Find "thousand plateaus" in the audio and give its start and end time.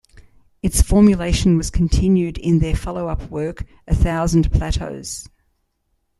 3.93-5.27